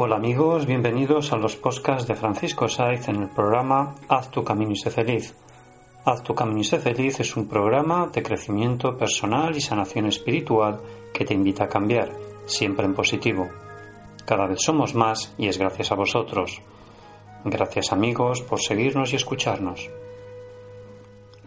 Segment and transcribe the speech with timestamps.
[0.00, 4.70] Hola amigos, bienvenidos a los podcasts de Francisco Saiz en el programa Haz tu camino
[4.70, 5.34] y sé feliz.
[6.04, 10.80] Haz tu camino y sé feliz es un programa de crecimiento personal y sanación espiritual
[11.12, 12.12] que te invita a cambiar,
[12.46, 13.48] siempre en positivo.
[14.24, 16.62] Cada vez somos más y es gracias a vosotros.
[17.44, 19.90] Gracias amigos por seguirnos y escucharnos.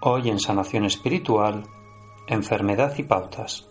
[0.00, 1.64] Hoy en Sanación Espiritual,
[2.28, 3.68] Enfermedad y Pautas.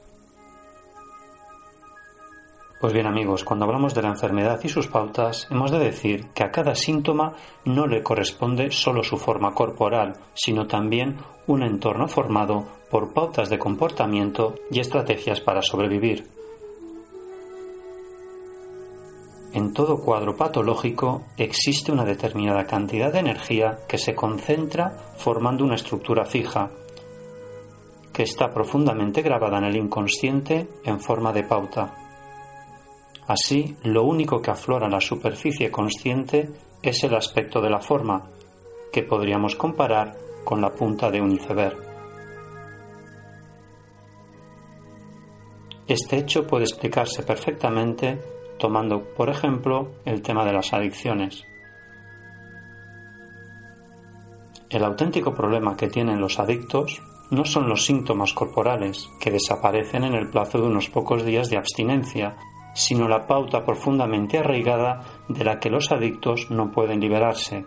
[2.86, 6.44] Pues bien amigos, cuando hablamos de la enfermedad y sus pautas, hemos de decir que
[6.44, 7.34] a cada síntoma
[7.66, 13.58] no le corresponde solo su forma corporal, sino también un entorno formado por pautas de
[13.58, 16.28] comportamiento y estrategias para sobrevivir.
[19.54, 25.74] En todo cuadro patológico existe una determinada cantidad de energía que se concentra formando una
[25.74, 26.70] estructura fija,
[28.14, 32.05] que está profundamente grabada en el inconsciente en forma de pauta.
[33.28, 36.50] Así, lo único que aflora la superficie consciente
[36.84, 38.30] es el aspecto de la forma,
[38.92, 41.78] que podríamos comparar con la punta de un iceberg.
[45.88, 48.20] Este hecho puede explicarse perfectamente
[48.58, 51.44] tomando, por ejemplo, el tema de las adicciones.
[54.70, 60.14] El auténtico problema que tienen los adictos no son los síntomas corporales, que desaparecen en
[60.14, 62.36] el plazo de unos pocos días de abstinencia,
[62.76, 67.66] sino la pauta profundamente arraigada de la que los adictos no pueden liberarse.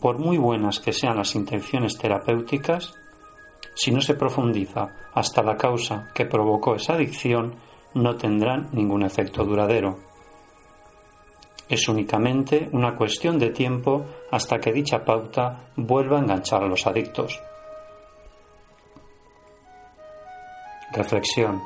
[0.00, 2.94] Por muy buenas que sean las intenciones terapéuticas,
[3.74, 7.54] si no se profundiza hasta la causa que provocó esa adicción,
[7.94, 9.98] no tendrán ningún efecto duradero.
[11.68, 16.86] Es únicamente una cuestión de tiempo hasta que dicha pauta vuelva a enganchar a los
[16.86, 17.40] adictos.
[20.98, 21.62] Reflexión.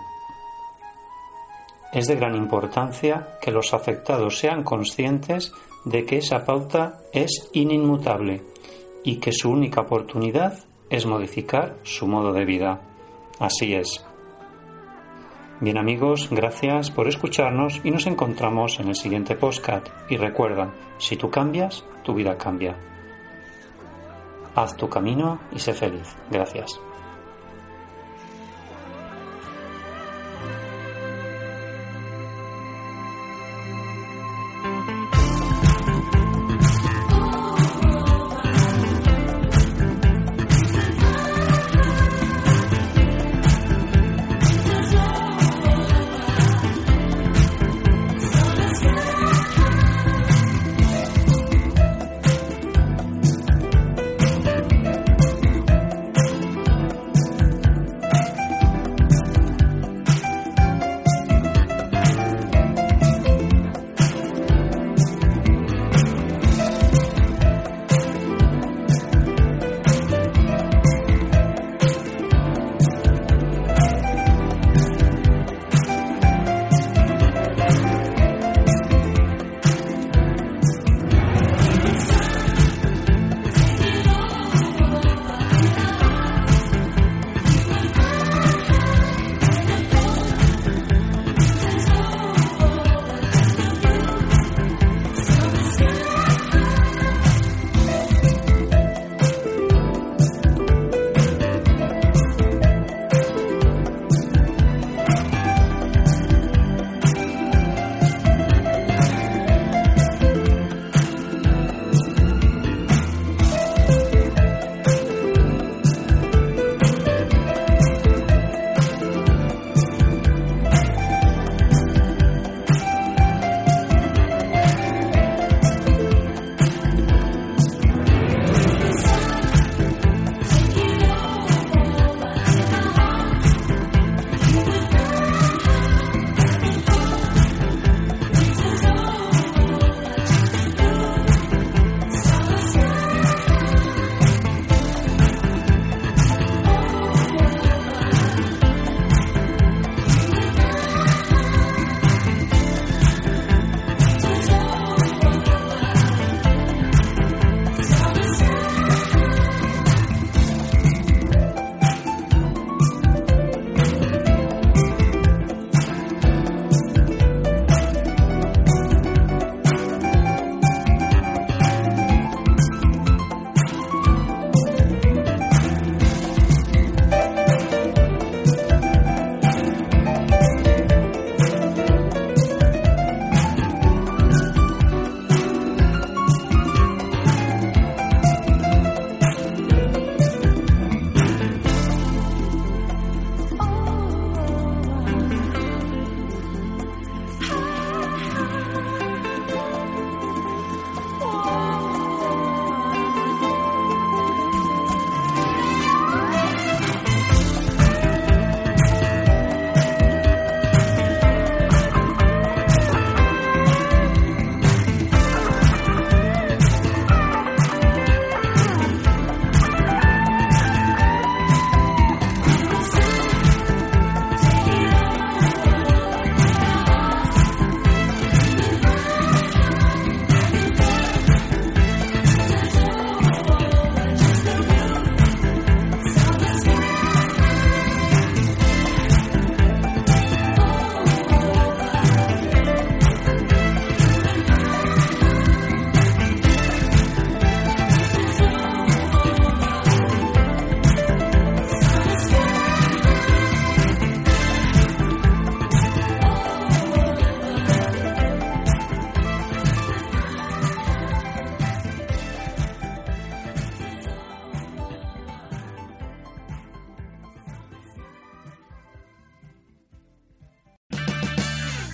[1.90, 5.54] Es de gran importancia que los afectados sean conscientes
[5.86, 8.42] de que esa pauta es ininmutable
[9.02, 10.58] y que su única oportunidad
[10.90, 12.82] es modificar su modo de vida.
[13.38, 14.04] Así es.
[15.60, 19.88] Bien amigos, gracias por escucharnos y nos encontramos en el siguiente postcat.
[20.10, 22.76] Y recuerda, si tú cambias, tu vida cambia.
[24.54, 26.14] Haz tu camino y sé feliz.
[26.30, 26.78] Gracias.